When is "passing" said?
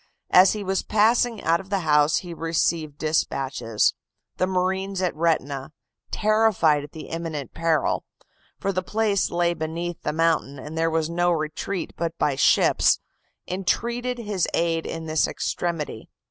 0.81-1.43